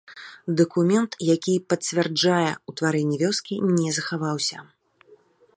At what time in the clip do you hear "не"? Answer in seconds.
3.83-3.89